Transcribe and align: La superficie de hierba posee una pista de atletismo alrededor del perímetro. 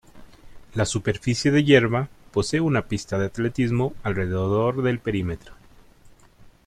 La 0.73 0.85
superficie 0.85 1.51
de 1.51 1.63
hierba 1.63 2.09
posee 2.31 2.59
una 2.59 2.87
pista 2.87 3.19
de 3.19 3.27
atletismo 3.27 3.93
alrededor 4.03 4.81
del 4.81 4.97
perímetro. 4.97 5.53